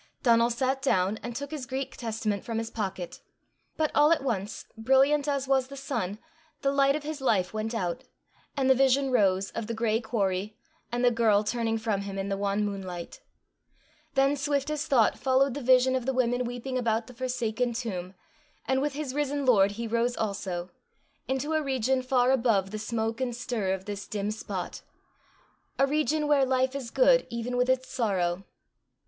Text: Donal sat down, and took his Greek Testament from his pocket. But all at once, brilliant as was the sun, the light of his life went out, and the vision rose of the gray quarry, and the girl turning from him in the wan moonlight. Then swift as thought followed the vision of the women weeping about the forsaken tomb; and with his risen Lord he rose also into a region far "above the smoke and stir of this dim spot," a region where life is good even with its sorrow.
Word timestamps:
Donal 0.23 0.49
sat 0.49 0.81
down, 0.81 1.17
and 1.21 1.35
took 1.35 1.51
his 1.51 1.67
Greek 1.67 1.95
Testament 1.95 2.43
from 2.43 2.57
his 2.57 2.71
pocket. 2.71 3.21
But 3.77 3.91
all 3.93 4.11
at 4.11 4.23
once, 4.23 4.65
brilliant 4.75 5.27
as 5.27 5.47
was 5.47 5.67
the 5.67 5.77
sun, 5.77 6.17
the 6.63 6.71
light 6.71 6.95
of 6.95 7.03
his 7.03 7.21
life 7.21 7.53
went 7.53 7.75
out, 7.75 8.05
and 8.57 8.67
the 8.67 8.73
vision 8.73 9.11
rose 9.11 9.51
of 9.51 9.67
the 9.67 9.75
gray 9.75 10.01
quarry, 10.01 10.57
and 10.91 11.05
the 11.05 11.11
girl 11.11 11.43
turning 11.43 11.77
from 11.77 12.01
him 12.01 12.17
in 12.17 12.29
the 12.29 12.35
wan 12.37 12.65
moonlight. 12.65 13.21
Then 14.15 14.35
swift 14.35 14.71
as 14.71 14.87
thought 14.87 15.19
followed 15.19 15.53
the 15.53 15.61
vision 15.61 15.95
of 15.95 16.07
the 16.07 16.15
women 16.15 16.45
weeping 16.45 16.79
about 16.79 17.05
the 17.05 17.13
forsaken 17.13 17.71
tomb; 17.73 18.15
and 18.65 18.81
with 18.81 18.93
his 18.93 19.13
risen 19.13 19.45
Lord 19.45 19.73
he 19.73 19.85
rose 19.87 20.17
also 20.17 20.71
into 21.27 21.53
a 21.53 21.61
region 21.61 22.01
far 22.01 22.31
"above 22.31 22.71
the 22.71 22.79
smoke 22.79 23.21
and 23.21 23.35
stir 23.35 23.71
of 23.71 23.85
this 23.85 24.07
dim 24.07 24.31
spot," 24.31 24.81
a 25.77 25.85
region 25.85 26.27
where 26.27 26.43
life 26.43 26.73
is 26.73 26.89
good 26.89 27.27
even 27.29 27.55
with 27.55 27.69
its 27.69 27.87
sorrow. 27.93 28.43